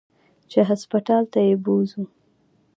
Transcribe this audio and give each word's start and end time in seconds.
چې 0.49 0.59
هسپتال 0.69 1.23
ته 1.33 1.39
يې 1.47 1.55
بوځي. 1.63 2.03